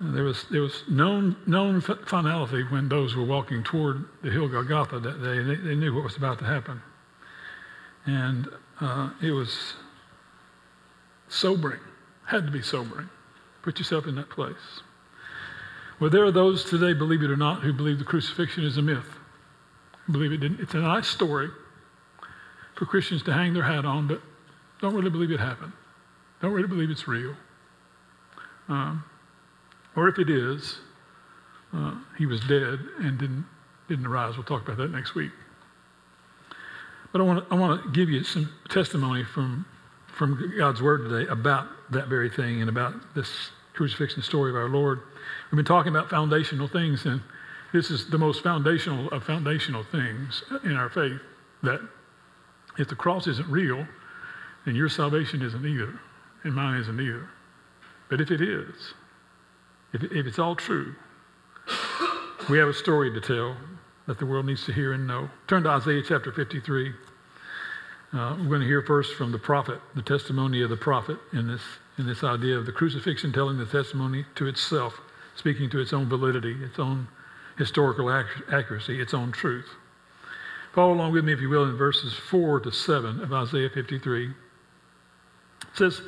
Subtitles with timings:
[0.00, 4.98] There was, there was known, known finality when those were walking toward the hill Golgotha
[4.98, 5.42] that day.
[5.42, 6.80] They, they knew what was about to happen.
[8.06, 8.48] And
[8.80, 9.74] uh, it was
[11.28, 11.80] sobering,
[12.26, 13.10] had to be sobering.
[13.62, 14.80] Put yourself in that place.
[16.00, 18.82] Well, there are those today, believe it or not, who believe the crucifixion is a
[18.82, 19.04] myth.
[20.10, 20.60] Believe it didn't.
[20.60, 21.50] It's a nice story
[22.74, 24.22] for Christians to hang their hat on, but
[24.80, 25.72] don't really believe it happened.
[26.40, 27.36] Don't really believe it's real.
[28.66, 29.04] Um,
[30.00, 30.78] or if it is,
[31.74, 33.44] uh, he was dead and didn't,
[33.86, 34.34] didn't arise.
[34.34, 35.30] We'll talk about that next week.
[37.12, 39.66] But I want to I want to give you some testimony from,
[40.06, 44.70] from God's Word today about that very thing and about this crucifixion story of our
[44.70, 45.00] Lord.
[45.50, 47.20] We've been talking about foundational things, and
[47.74, 51.20] this is the most foundational of foundational things in our faith
[51.62, 51.80] that
[52.78, 53.86] if the cross isn't real,
[54.64, 56.00] then your salvation isn't either,
[56.44, 57.28] and mine isn't either.
[58.08, 58.94] But if it is,
[59.92, 60.94] if, if it's all true,
[62.48, 63.56] we have a story to tell
[64.06, 65.30] that the world needs to hear and know.
[65.46, 66.92] Turn to Isaiah chapter 53.
[68.12, 71.46] Uh, we're going to hear first from the prophet, the testimony of the prophet in
[71.46, 71.62] this,
[71.96, 75.00] in this idea of the crucifixion telling the testimony to itself,
[75.36, 77.06] speaking to its own validity, its own
[77.56, 79.68] historical ac- accuracy, its own truth.
[80.72, 84.26] Follow along with me, if you will, in verses 4 to 7 of Isaiah 53.
[84.26, 84.34] It
[85.74, 86.02] says,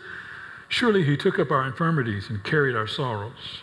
[0.68, 3.62] Surely he took up our infirmities and carried our sorrows.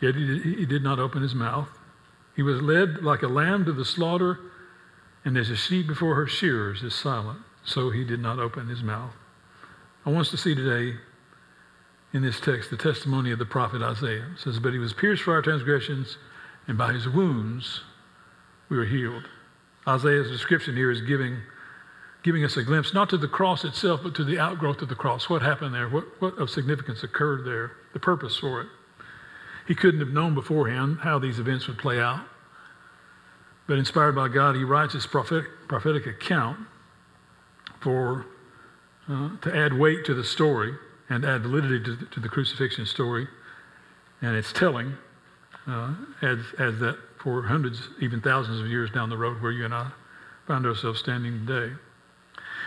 [0.00, 1.68] Yet he, did not open his mouth.
[2.36, 4.38] He was led like a lamb to the slaughter,
[5.24, 8.82] and as a sheep before her shearers is silent, so he did not open his
[8.82, 9.14] mouth.
[10.04, 10.98] I want us to see today
[12.12, 14.26] in this text the testimony of the prophet Isaiah.
[14.34, 16.18] It says, But he was pierced for our transgressions,
[16.66, 17.80] and by his wounds
[18.68, 19.28] we were healed.
[19.86, 21.38] Isaiah's description here is giving,
[22.22, 24.94] giving us a glimpse, not to the cross itself, but to the outgrowth of the
[24.94, 25.28] cross.
[25.28, 25.88] What happened there?
[25.88, 27.72] What, what of significance occurred there?
[27.92, 28.68] The purpose for it.
[29.66, 32.20] He couldn't have known beforehand how these events would play out.
[33.66, 36.58] But inspired by God, he writes this prophetic, prophetic account
[37.80, 38.26] for
[39.08, 40.74] uh, to add weight to the story
[41.08, 43.26] and add validity to the, to the crucifixion story.
[44.20, 44.94] And it's telling,
[45.66, 49.64] uh, as, as that for hundreds, even thousands of years down the road where you
[49.64, 49.90] and I
[50.46, 51.74] find ourselves standing today.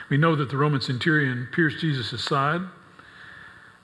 [0.10, 2.62] We know that the Roman centurion pierced Jesus' side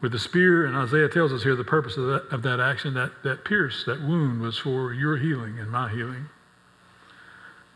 [0.03, 2.93] with the spear, and Isaiah tells us here the purpose of that, of that action,
[2.95, 6.25] that, that pierce, that wound was for your healing and my healing.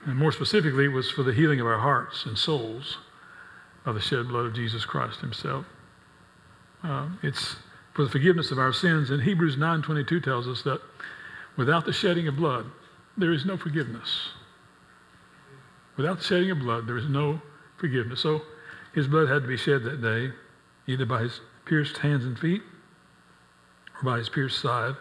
[0.06, 2.98] And more specifically, it was for the healing of our hearts and souls
[3.86, 5.66] by the shed blood of Jesus Christ himself.
[6.84, 7.56] Uh, it's
[7.94, 9.10] for the forgiveness of our sins.
[9.10, 10.82] And Hebrews 9.22 tells us that
[11.56, 12.66] without the shedding of blood,
[13.16, 14.32] there is no forgiveness.
[15.96, 17.42] Without the shedding of blood, there is no
[17.78, 18.20] forgiveness.
[18.20, 18.42] So
[18.94, 20.34] his blood had to be shed that day,
[20.88, 22.62] either by his pierced hands and feet,
[24.00, 24.96] or by his pierced side,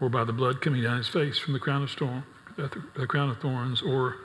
[0.00, 2.24] or by the blood coming down his face from the crown of storm,
[2.56, 4.16] the crown of thorns, or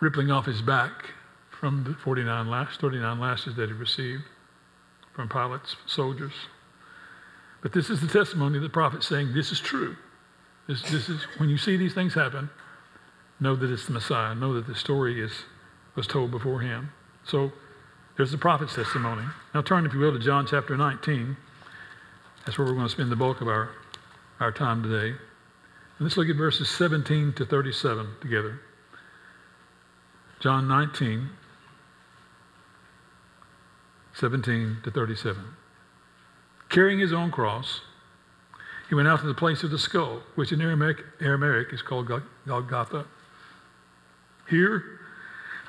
[0.00, 1.14] rippling off his back
[1.50, 4.24] from the 49 lash, 39 lashes that he received
[5.14, 6.32] from Pilate's soldiers.
[7.62, 9.96] But this is the testimony of the prophet saying, This is true.
[10.68, 12.50] This, this is when you see these things happen,
[13.40, 14.34] know that it's the Messiah.
[14.34, 15.32] Know that the story is
[15.94, 16.90] was told before him.
[17.24, 17.52] So
[18.16, 19.24] there's the prophet's testimony.
[19.54, 21.36] Now turn, if you will, to John chapter 19.
[22.44, 23.70] That's where we're going to spend the bulk of our,
[24.40, 25.08] our time today.
[25.08, 28.60] And let's look at verses 17 to 37 together.
[30.40, 31.28] John 19,
[34.14, 35.42] 17 to 37.
[36.68, 37.80] Carrying his own cross,
[38.88, 42.10] he went out to the place of the skull, which in Aramaic, Aramaic is called
[42.46, 43.06] Golgotha.
[44.48, 44.95] Here,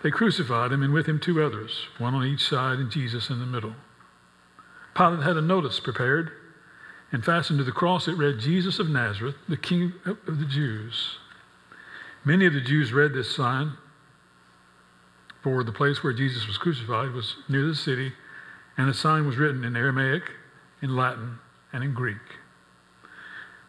[0.04, 3.40] they crucified him, and with him two others, one on each side and Jesus in
[3.40, 3.74] the middle.
[4.96, 6.32] Pilate had a notice prepared,
[7.12, 11.18] and fastened to the cross it read, Jesus of Nazareth, the King of the Jews.
[12.26, 13.74] Many of the Jews read this sign,
[15.42, 18.14] for the place where Jesus was crucified was near the city,
[18.78, 20.24] and the sign was written in Aramaic,
[20.82, 21.40] in Latin,
[21.72, 22.18] and in Greek.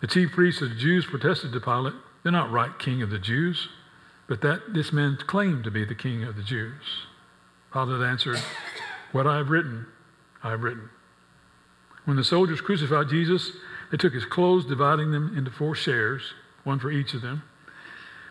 [0.01, 3.19] The chief priests of the Jews protested to Pilate, They're not right, King of the
[3.19, 3.69] Jews
[4.29, 7.07] but that this man claimed to be the king of the Jews.
[7.73, 8.41] Pilate answered,
[9.11, 9.87] What I have written,
[10.45, 10.91] I have written.
[12.05, 13.53] When the soldiers crucified Jesus,
[13.91, 16.35] they took his clothes, dividing them into four shares,
[16.65, 17.43] one for each of them.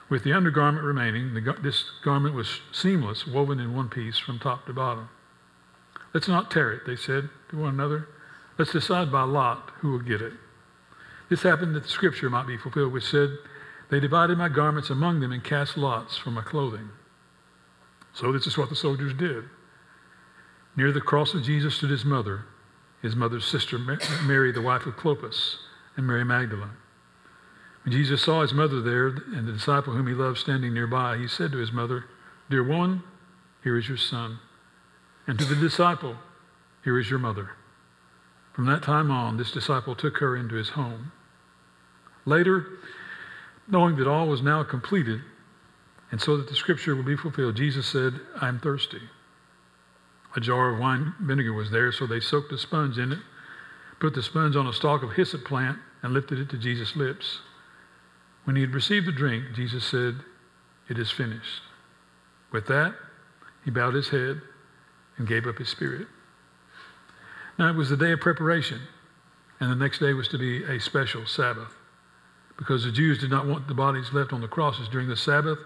[0.10, 4.66] With the undergarment remaining, the, this garment was seamless, woven in one piece from top
[4.68, 5.10] to bottom.
[6.14, 8.08] Let's not tear it, they said to one another.
[8.58, 10.34] Let's decide by lot who will get it.
[11.30, 13.38] This happened that the scripture might be fulfilled, which said,
[13.90, 16.90] They divided my garments among them and cast lots for my clothing.
[18.14, 19.46] So this is what the soldiers did.
[20.76, 22.46] Near the cross of Jesus stood his mother,
[23.02, 25.56] his mother's sister, Mary, the wife of Clopas,
[25.96, 26.78] and Mary Magdalene.
[27.84, 31.28] When Jesus saw his mother there and the disciple whom he loved standing nearby, he
[31.28, 32.06] said to his mother,
[32.50, 33.04] Dear one,
[33.64, 34.40] here is your son.
[35.26, 36.18] And to the disciple,
[36.84, 37.52] Here is your mother.
[38.54, 41.12] From that time on, this disciple took her into his home.
[42.26, 42.66] Later,
[43.68, 45.22] knowing that all was now completed,
[46.12, 49.02] and so that the scripture would be fulfilled, Jesus said, I'm thirsty.
[50.36, 53.20] A jar of wine vinegar was there, so they soaked a sponge in it,
[54.00, 57.40] put the sponge on a stalk of hyssop plant, and lifted it to Jesus' lips.
[58.44, 60.18] When he had received the drink, Jesus said,
[60.88, 61.62] It is finished.
[62.52, 62.94] With that,
[63.66, 64.42] he bowed his head
[65.18, 66.08] and gave up his spirit.
[67.58, 68.80] Now, it was the day of preparation,
[69.60, 71.74] and the next day was to be a special Sabbath.
[72.58, 75.60] Because the Jews did not want the bodies left on the crosses during the Sabbath,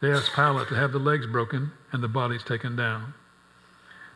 [0.00, 3.14] they asked Pilate to have the legs broken and the bodies taken down.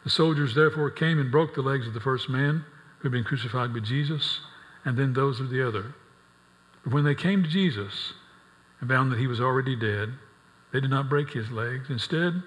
[0.04, 2.64] The soldiers therefore came and broke the legs of the first man
[2.98, 4.40] who had been crucified with Jesus,
[4.84, 5.94] and then those of the other.
[6.84, 8.12] But when they came to Jesus
[8.80, 10.12] and found that he was already dead,
[10.72, 11.88] they did not break his legs.
[11.88, 12.42] Instead,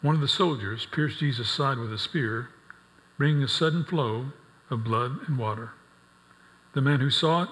[0.00, 2.48] one of the soldiers pierced Jesus' side with a spear,
[3.18, 4.32] bringing a sudden flow
[4.70, 5.72] of blood and water.
[6.74, 7.48] The man who saw it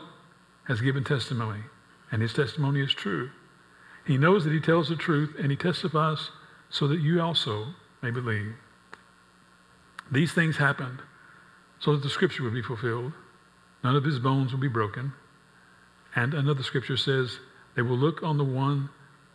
[0.73, 1.61] has given testimony,
[2.11, 3.31] and his testimony is true.
[4.07, 6.31] He knows that he tells the truth, and he testifies
[6.71, 8.55] so that you also may believe.
[10.11, 11.03] These things happened
[11.79, 13.13] so that the scripture would be fulfilled.
[13.85, 15.13] None of his bones will be broken.
[16.17, 17.39] And another scripture says,
[17.77, 18.89] they will look on the one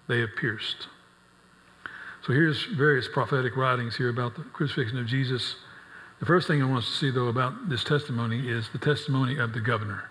[0.07, 0.87] they have pierced.
[2.25, 5.55] So here's various prophetic writings here about the crucifixion of Jesus.
[6.19, 9.37] The first thing I want us to see, though, about this testimony is the testimony
[9.37, 10.09] of the governor.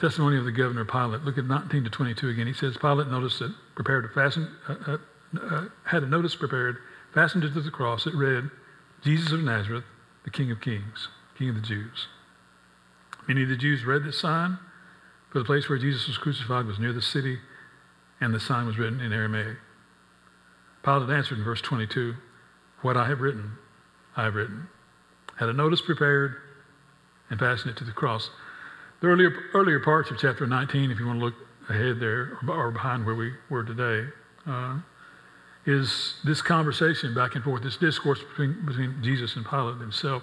[0.00, 1.22] Testimony of the governor Pilate.
[1.22, 2.46] Look at 19 to 22 again.
[2.46, 4.96] He says, Pilate noticed that prepared a fasten, uh, uh,
[5.40, 6.78] uh, had a notice prepared,
[7.14, 8.06] fastened it to the cross.
[8.06, 8.50] It read,
[9.02, 9.84] Jesus of Nazareth,
[10.24, 11.08] the King of Kings,
[11.38, 12.08] King of the Jews.
[13.28, 14.58] Many of the Jews read this sign,
[15.30, 17.38] for the place where Jesus was crucified was near the city,
[18.20, 19.56] and the sign was written in Aramaic.
[20.84, 22.14] Pilate answered in verse 22,
[22.82, 23.52] What I have written,
[24.16, 24.68] I have written.
[25.36, 26.36] Had a notice prepared
[27.30, 28.30] and fastened it to the cross.
[29.02, 31.34] The earlier, earlier parts of chapter 19, if you want to look
[31.68, 34.08] ahead there or behind where we were today,
[34.46, 34.78] uh,
[35.66, 40.22] is this conversation back and forth, this discourse between, between Jesus and Pilate himself.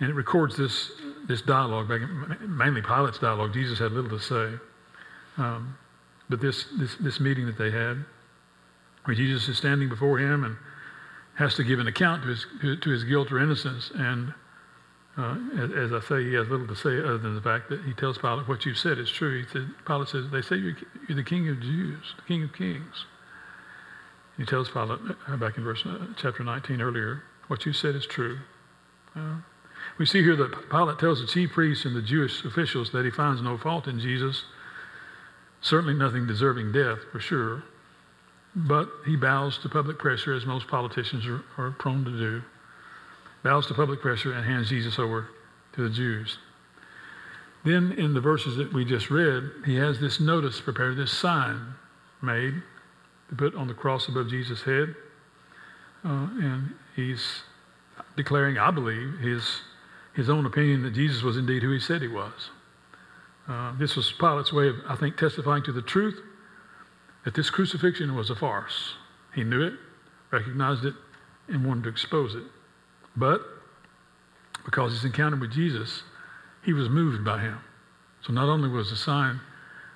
[0.00, 0.92] And it records this,
[1.26, 1.90] this dialogue,
[2.46, 3.54] mainly Pilate's dialogue.
[3.54, 4.58] Jesus had little to say.
[5.38, 5.78] Um,
[6.28, 8.04] but this, this, this meeting that they had,
[9.04, 10.58] where Jesus is standing before him and
[11.36, 12.46] has to give an account to his,
[12.82, 13.90] to his guilt or innocence.
[13.94, 14.34] And
[15.16, 15.36] uh,
[15.76, 18.16] as, I say, he has little to say other than the fact that he tells
[18.16, 19.44] Pilate, what you said is true.
[19.52, 20.76] Said, Pilate says, they say you're,
[21.06, 23.04] you're the king of Jews, the king of kings.
[24.38, 28.06] He tells Pilate uh, back in verse uh, chapter 19 earlier, what you said is
[28.06, 28.38] true.
[29.14, 29.36] Uh,
[29.98, 33.10] we see here that Pilate tells the chief priests and the Jewish officials that he
[33.10, 34.44] finds no fault in Jesus,
[35.60, 37.64] certainly nothing deserving death for sure.
[38.54, 42.42] But he bows to public pressure, as most politicians are, are prone to do.
[43.42, 45.28] Bows to public pressure and hands Jesus over
[45.74, 46.38] to the Jews.
[47.64, 51.74] Then, in the verses that we just read, he has this notice prepared, this sign
[52.20, 52.54] made
[53.28, 54.94] to put on the cross above Jesus' head.
[56.04, 57.42] Uh, and he's
[58.16, 59.60] declaring, I believe, his,
[60.14, 62.50] his own opinion that Jesus was indeed who he said he was.
[63.48, 66.20] Uh, this was Pilate's way of, I think, testifying to the truth
[67.24, 68.94] that this crucifixion was a farce.
[69.34, 69.74] He knew it,
[70.30, 70.94] recognized it,
[71.48, 72.44] and wanted to expose it.
[73.16, 73.40] But
[74.64, 76.02] because his encounter with Jesus,
[76.64, 77.58] he was moved by him.
[78.22, 79.40] So not only was the sign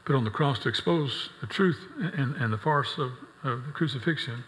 [0.04, 3.72] put on the cross to expose the truth and, and the farce of, of the
[3.72, 4.44] crucifixion,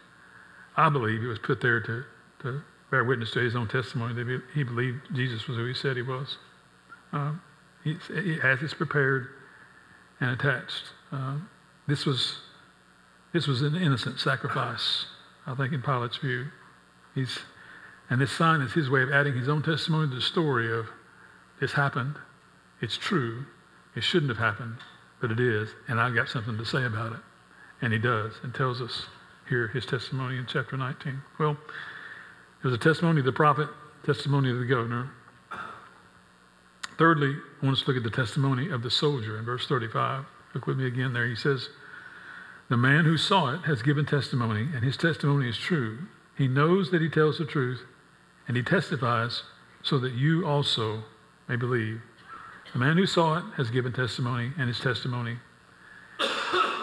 [0.77, 2.05] I believe it was put there to,
[2.43, 5.97] to bear witness to his own testimony that he believed Jesus was who he said
[5.97, 6.39] he was.
[7.13, 7.33] Uh,
[7.85, 7.97] he,
[8.43, 9.29] has this prepared
[10.21, 10.85] and attached.
[11.11, 11.37] Uh,
[11.87, 12.39] this was
[13.33, 15.07] this was an innocent sacrifice,
[15.47, 16.47] I think, in Pilate's view.
[17.15, 17.39] He's,
[18.11, 20.87] and this sign is his way of adding his own testimony to the story of
[21.61, 22.15] this happened.
[22.81, 23.45] It's true.
[23.95, 24.77] It shouldn't have happened,
[25.21, 27.21] but it is, and I've got something to say about it.
[27.83, 29.07] And he does, and tells us
[29.49, 31.21] here his testimony in chapter 19.
[31.39, 31.57] Well,
[32.63, 33.69] there's a testimony of the prophet,
[34.05, 35.11] testimony of the governor.
[36.97, 40.25] Thirdly, I want us to look at the testimony of the soldier in verse 35.
[40.55, 41.27] Look with me again there.
[41.27, 41.69] He says,
[42.69, 45.99] The man who saw it has given testimony, and his testimony is true.
[46.37, 47.83] He knows that he tells the truth,
[48.49, 49.43] and he testifies
[49.83, 51.05] so that you also
[51.49, 52.01] may believe.
[52.73, 55.39] The man who saw it has given testimony, and his testimony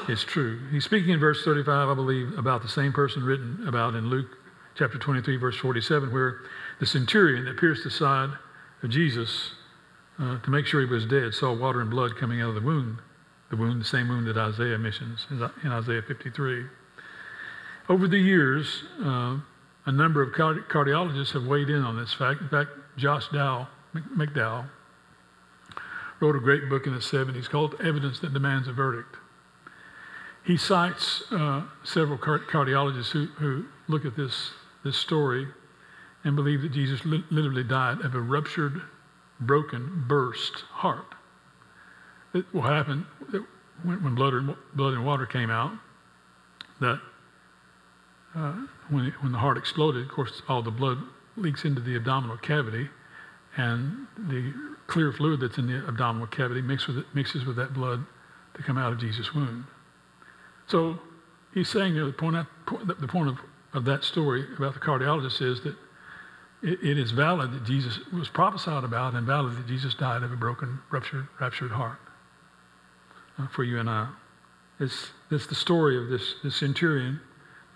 [0.07, 0.59] is true.
[0.71, 4.37] He's speaking in verse 35, I believe, about the same person written about in Luke
[4.75, 6.39] chapter 23, verse 47, where
[6.79, 8.29] the centurion that pierced the side
[8.83, 9.51] of Jesus
[10.19, 12.61] uh, to make sure he was dead saw water and blood coming out of the
[12.61, 12.97] wound,
[13.49, 16.65] the wound, the same wound that Isaiah mentions in Isaiah 53.
[17.87, 19.37] Over the years, uh,
[19.85, 22.41] a number of cardiologists have weighed in on this fact.
[22.41, 24.67] In fact, Josh Dow, McDowell,
[26.19, 29.15] wrote a great book in the 70s called Evidence That Demands a Verdict.
[30.43, 34.51] He cites uh, several cardiologists who, who look at this,
[34.83, 35.47] this story
[36.23, 38.81] and believe that Jesus li- literally died of a ruptured,
[39.39, 41.15] broken, burst heart.
[42.33, 43.05] It will happen
[43.83, 45.71] when, when blood, and, blood and water came out,
[46.79, 46.99] that
[48.35, 48.53] uh,
[48.89, 50.99] when, it, when the heart exploded, of course, all the blood
[51.37, 52.89] leaks into the abdominal cavity,
[53.57, 54.53] and the
[54.87, 58.05] clear fluid that's in the abdominal cavity mixes with, it, mixes with that blood
[58.55, 59.65] to come out of Jesus' wound.
[60.67, 60.99] So
[61.53, 62.47] he's saying know, the point, of,
[62.99, 63.37] the point of,
[63.73, 65.75] of that story about the cardiologist is that
[66.61, 70.31] it, it is valid that Jesus was prophesied about and valid that Jesus died of
[70.31, 71.99] a broken, ruptured, ruptured heart
[73.37, 74.09] uh, for you and I.
[74.79, 77.21] It's, it's the story of this, this centurion,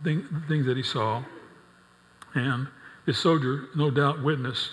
[0.03, 1.23] thing, things that he saw.
[2.35, 2.67] And
[3.05, 4.71] his soldier, no doubt, witnessed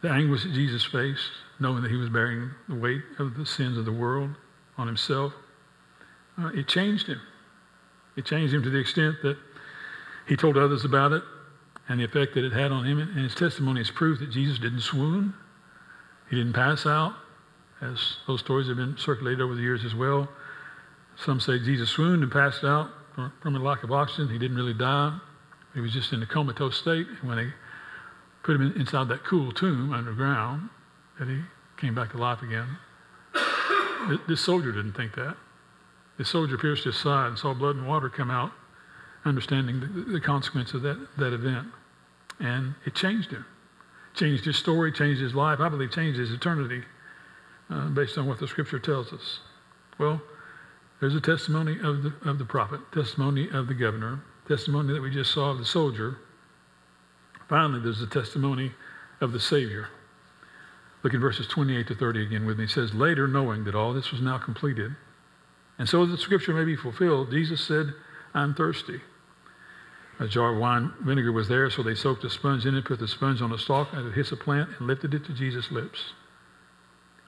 [0.00, 1.30] the anguish that Jesus faced,
[1.60, 4.30] knowing that he was bearing the weight of the sins of the world
[4.76, 5.32] on himself
[6.38, 7.20] uh, it changed him.
[8.16, 9.36] It changed him to the extent that
[10.26, 11.22] he told others about it
[11.88, 12.98] and the effect that it had on him.
[12.98, 15.34] And his testimony is proof that Jesus didn't swoon,
[16.30, 17.14] he didn't pass out,
[17.80, 20.28] as those stories have been circulated over the years as well.
[21.16, 24.28] Some say Jesus swooned and passed out from a lack of oxygen.
[24.28, 25.18] He didn't really die.
[25.74, 27.06] He was just in a comatose state.
[27.06, 27.52] And when they
[28.42, 30.68] put him inside that cool tomb underground,
[31.18, 31.40] that he
[31.76, 32.66] came back to life again.
[34.28, 35.36] This soldier didn't think that.
[36.18, 38.52] The soldier pierced his side and saw blood and water come out,
[39.24, 41.68] understanding the, the consequence of that, that event.
[42.40, 43.44] And it changed him.
[44.14, 45.60] Changed his story, changed his life.
[45.60, 46.82] I believe changed his eternity
[47.70, 49.40] uh, based on what the scripture tells us.
[49.98, 50.20] Well,
[51.02, 55.10] there's a testimony of the, of the prophet, testimony of the governor, testimony that we
[55.10, 56.18] just saw of the soldier.
[57.48, 58.70] Finally, there's a testimony
[59.20, 59.88] of the Savior.
[61.02, 62.64] Look at verses 28 to 30 again with me.
[62.64, 64.94] It says, Later, knowing that all this was now completed,
[65.76, 67.32] and so the scripture may be fulfilled.
[67.32, 67.94] Jesus said,
[68.32, 69.00] I'm thirsty.
[70.20, 73.00] A jar of wine vinegar was there, so they soaked a sponge in it, put
[73.00, 76.12] the sponge on a stalk of a hyssop plant, and lifted it to Jesus' lips.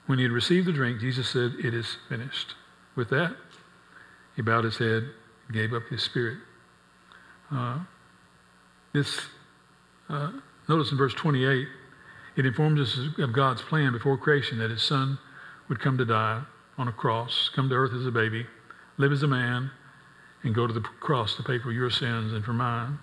[0.07, 2.55] When he had received the drink, Jesus said, It is finished.
[2.95, 3.35] With that,
[4.37, 5.05] he bowed his head
[5.53, 6.39] gave up his spirit.
[7.51, 7.79] Uh,
[8.93, 9.21] this,
[10.09, 10.33] uh,
[10.69, 11.67] notice in verse 28,
[12.37, 15.19] it informs us of God's plan before creation that his son
[15.69, 16.43] would come to die
[16.79, 18.47] on a cross, come to earth as a baby,
[18.97, 19.71] live as a man,
[20.43, 22.99] and go to the cross to pay for your sins and for mine.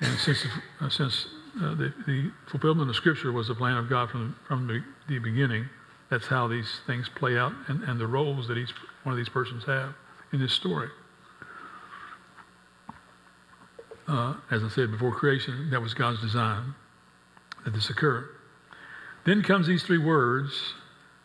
[0.00, 0.44] And since,
[0.80, 1.26] uh, since
[1.62, 5.20] uh, the, the, fulfillment of Scripture was the plan of God from, from the, the
[5.20, 5.68] beginning,
[6.10, 8.72] that's how these things play out and, and the roles that each
[9.04, 9.94] one of these persons have
[10.34, 10.88] in this story.
[14.08, 16.74] Uh, as I said before creation, that was God's design
[17.64, 18.28] that this occur.
[19.24, 20.74] Then comes these three words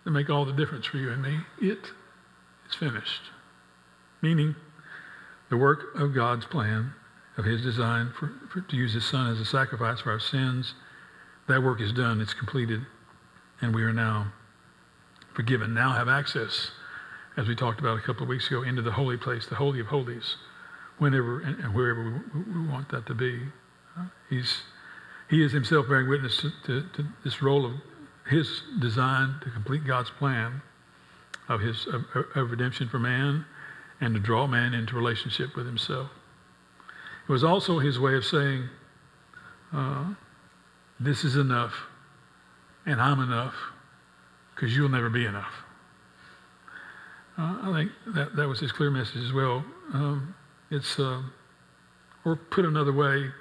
[0.06, 1.40] that make all the difference for you and me.
[1.60, 1.92] It
[2.70, 3.24] is finished.
[4.22, 4.56] Meaning,
[5.50, 6.94] the work of God's plan,
[7.36, 10.76] of His design for, for, to use His Son as a sacrifice for our sins,
[11.48, 12.22] that work is done.
[12.22, 12.86] It's completed.
[13.60, 14.32] And we are now
[15.34, 16.72] forgiven, now have access,
[17.40, 19.80] as we talked about a couple of weeks ago, into the holy place, the Holy
[19.80, 20.36] of Holies,
[20.98, 23.40] whenever and, wherever we, we, want that to be.
[24.30, 24.64] He's,
[25.30, 27.72] he is himself bearing witness to, to, to this role of
[28.30, 30.62] his design to complete God's plan
[31.48, 32.04] of his of,
[32.36, 33.46] of redemption for man
[34.02, 36.10] and to draw man into relationship with himself.
[37.28, 38.68] It was also his way of saying,
[39.72, 40.14] uh,
[41.00, 41.74] This is enough,
[42.86, 43.56] and I'm enough,
[44.56, 45.54] because you'll never be enough.
[47.40, 49.64] Uh, I think that, that was his clear message as well.
[49.94, 50.36] Um,
[50.72, 51.22] it's, uh,
[52.26, 53.32] or put another way,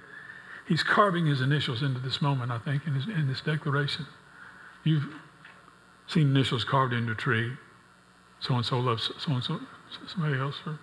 [0.68, 4.06] he's carving his initials into this moment, I think, in, his, in this declaration.
[4.84, 5.12] You've
[6.06, 7.52] seen initials carved into a tree.
[8.40, 9.58] So and so loves so and so,
[10.06, 10.54] somebody else.
[10.64, 10.78] Or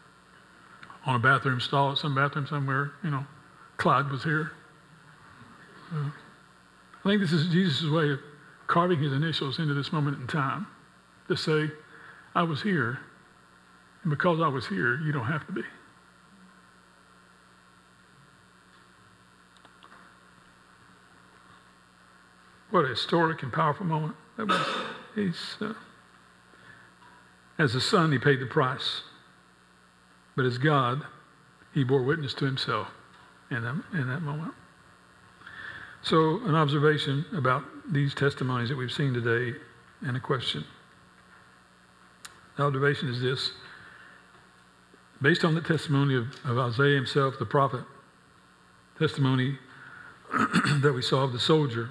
[1.06, 3.26] on a bathroom stall at some bathroom somewhere, you know,
[3.78, 4.52] Clyde was here.
[5.94, 6.10] Uh,
[7.04, 8.20] I think this is Jesus' way of
[8.68, 10.68] carving his initials into this moment in time
[11.30, 11.72] to say,
[12.36, 13.00] I was here,
[14.04, 15.64] and because I was here, you don't have to be.
[22.72, 24.68] What a historic and powerful moment that was.
[25.16, 25.74] He's, uh,
[27.58, 29.04] as a son, he paid the price.
[30.36, 31.06] But as God,
[31.74, 32.90] he bore witness to himself
[33.50, 34.54] in that, in that moment.
[36.02, 39.58] So, an observation about these testimonies that we've seen today
[40.02, 40.66] and a question.
[42.58, 43.52] The observation is this
[45.22, 47.84] based on the testimony of, of Isaiah himself, the prophet,
[49.00, 49.58] testimony
[50.82, 51.90] that we saw of the soldier,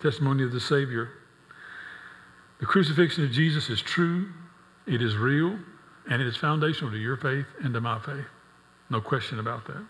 [0.00, 1.10] testimony of the Savior.
[2.60, 4.30] The crucifixion of Jesus is true,
[4.86, 5.58] it is real,
[6.08, 8.26] and it is foundational to your faith and to my faith.
[8.88, 9.84] No question about that.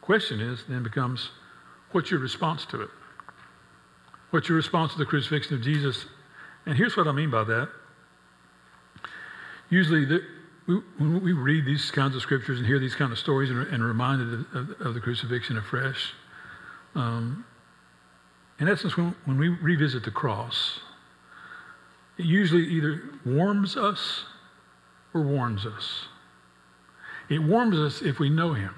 [0.00, 1.30] Question is then becomes
[1.92, 2.90] what's your response to it?
[4.30, 6.06] What's your response to the crucifixion of Jesus?
[6.66, 7.68] And here's what I mean by that.
[9.74, 10.22] Usually, the,
[10.68, 13.58] we, when we read these kinds of scriptures and hear these kind of stories and,
[13.66, 16.12] and reminded of, of, the crucifixion afresh,
[16.94, 17.44] um,
[18.60, 20.78] in essence, when, when we revisit the cross,
[22.18, 24.22] it usually either warms us
[25.12, 26.04] or warns us.
[27.28, 28.76] It warms us if we know Him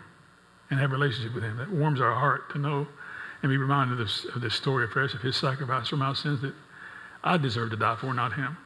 [0.71, 1.59] and have a relationship with Him.
[1.59, 2.89] That warms our heart to know
[3.43, 6.41] and be reminded of this, of this story afresh of His sacrifice for my sins
[6.41, 6.55] that
[7.23, 8.57] I deserve to die for, not Him.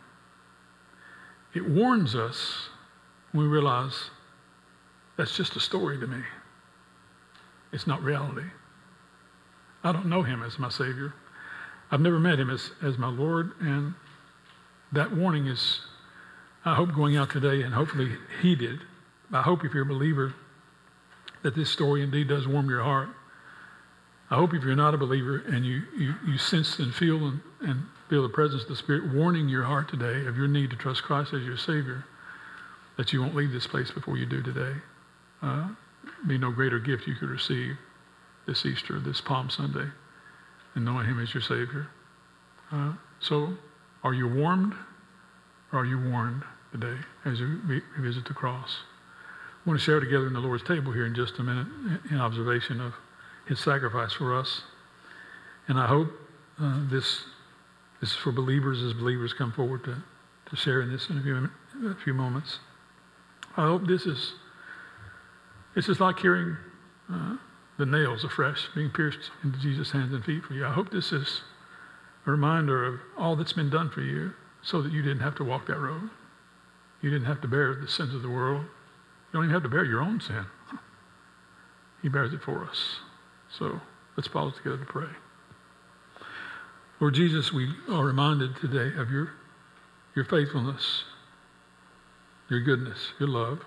[1.54, 2.68] It warns us
[3.32, 4.10] when we realize
[5.16, 6.22] that's just a story to me.
[7.72, 8.46] It's not reality.
[9.82, 11.14] I don't know Him as my Savior.
[11.90, 13.94] I've never met Him as, as my Lord, and
[14.92, 15.80] that warning is,
[16.64, 18.80] I hope, going out today and hopefully heeded.
[19.32, 20.34] I hope if you're a believer
[21.42, 23.08] that this story indeed does warm your heart.
[24.30, 27.40] I hope if you're not a believer and you, you, you sense and feel and,
[27.60, 30.76] and feel the presence of the Spirit warning your heart today of your need to
[30.76, 32.04] trust Christ as your Savior,
[32.98, 34.74] that you won't leave this place before you do today.
[35.40, 35.68] Uh,
[36.26, 37.76] be no greater gift you could receive
[38.46, 39.86] this Easter, this Palm Sunday,
[40.74, 41.86] and knowing Him as your Savior.
[42.72, 43.54] Uh, so,
[44.02, 44.74] are you warmed
[45.72, 47.60] or are you warned today as you
[47.96, 48.78] revisit the cross?
[49.64, 51.66] I want to share together in the Lord's table here in just a minute
[52.10, 52.94] in observation of
[53.46, 54.62] his sacrifice for us.
[55.68, 56.08] And I hope
[56.60, 57.24] uh, this,
[58.00, 60.02] this is for believers as believers come forward to,
[60.48, 61.48] to share in this in a few,
[61.88, 62.58] a few moments.
[63.56, 64.34] I hope this is,
[65.74, 66.56] this is like hearing
[67.12, 67.36] uh,
[67.78, 70.66] the nails afresh being pierced into Jesus' hands and feet for you.
[70.66, 71.42] I hope this is
[72.26, 74.32] a reminder of all that's been done for you
[74.62, 76.10] so that you didn't have to walk that road.
[77.02, 78.62] You didn't have to bear the sins of the world.
[78.62, 80.44] You don't even have to bear your own sin.
[82.02, 82.96] He bears it for us.
[83.50, 83.80] So
[84.16, 85.08] let's pause together to pray.
[87.00, 89.30] Lord Jesus, we are reminded today of your,
[90.14, 91.04] your faithfulness,
[92.50, 93.60] your goodness, your love,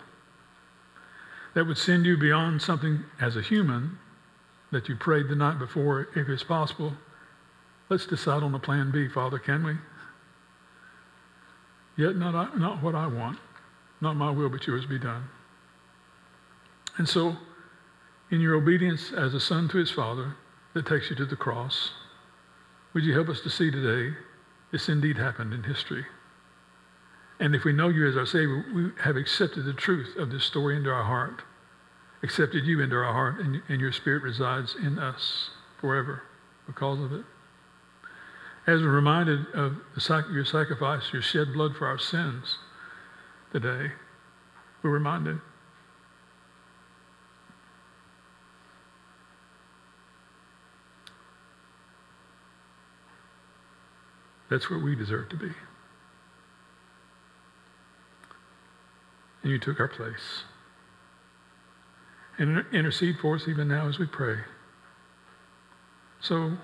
[1.55, 3.97] that would send you beyond something as a human
[4.71, 6.93] that you prayed the night before, if it's possible.
[7.89, 9.77] Let's decide on a plan B, Father, can we?
[11.97, 13.39] Yet not, I, not what I want,
[13.99, 15.23] not my will, but yours be done.
[16.97, 17.35] And so,
[18.29, 20.35] in your obedience as a son to his father
[20.75, 21.91] that takes you to the cross,
[22.93, 24.15] would you help us to see today
[24.71, 26.05] this indeed happened in history?
[27.39, 30.43] And if we know you as our Savior, we have accepted the truth of this
[30.43, 31.41] story into our heart,
[32.21, 35.49] accepted you into our heart, and, and your Spirit resides in us
[35.81, 36.23] forever
[36.67, 37.25] because of it.
[38.65, 42.59] As we're reminded of sac- your sacrifice, your shed blood for our sins
[43.51, 43.91] today,
[44.81, 45.41] we're reminded
[54.53, 55.49] That's where we deserve to be.
[59.41, 60.43] And you took our place.
[62.37, 64.41] And intercede for us even now as we pray.
[66.19, 66.55] So,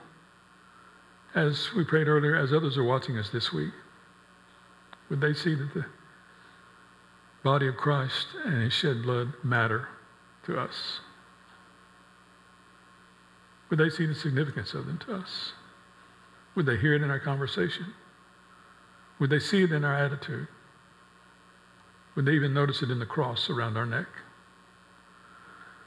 [1.33, 3.73] as we prayed earlier, as others are watching us this week,
[5.09, 5.85] would they see that the
[7.43, 9.87] body of Christ and his shed blood matter
[10.43, 10.99] to us?
[13.71, 15.53] Would they see the significance of them to us?
[16.59, 17.93] Would they hear it in our conversation?
[19.17, 20.49] Would they see it in our attitude?
[22.15, 24.07] Would they even notice it in the cross around our neck?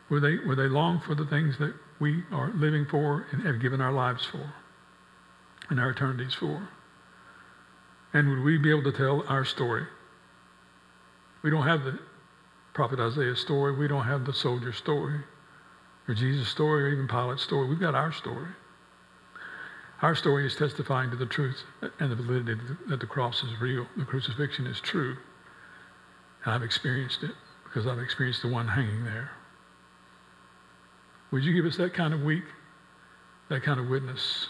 [0.09, 3.61] Would they, would they long for the things that we are living for and have
[3.61, 4.55] given our lives for
[5.69, 6.67] and our eternities for?
[8.15, 9.85] And would we be able to tell our story?
[11.43, 11.99] We don't have the
[12.73, 13.77] prophet Isaiah's story.
[13.77, 15.21] We don't have the soldier's story
[16.09, 17.69] or Jesus' story or even Pilate's story.
[17.69, 18.49] We've got our story.
[20.03, 21.62] Our story is testifying to the truth
[22.01, 25.17] and the validity that the cross is real, the crucifixion is true.
[26.45, 27.31] I've experienced it
[27.65, 29.31] because I've experienced the one hanging there.
[31.31, 32.43] Would you give us that kind of week,
[33.49, 34.49] that kind of witness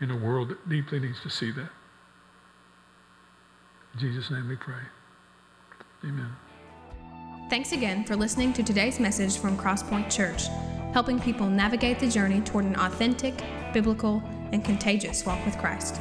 [0.00, 1.70] in a world that deeply needs to see that?
[3.94, 4.82] In Jesus' name we pray.
[6.04, 6.32] Amen.
[7.48, 10.48] Thanks again for listening to today's message from Crosspoint Church,
[10.92, 13.40] helping people navigate the journey toward an authentic,
[13.72, 16.00] biblical, and contagious walk with Christ.